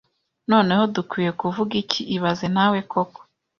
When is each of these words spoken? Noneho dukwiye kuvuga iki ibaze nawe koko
Noneho 0.51 0.83
dukwiye 0.95 1.31
kuvuga 1.41 1.73
iki 1.83 2.01
ibaze 2.15 2.47
nawe 2.55 2.77
koko 2.91 3.19